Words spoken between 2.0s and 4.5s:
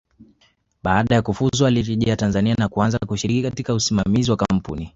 Tanzania na kuanza kushiriki katika usimamizi wa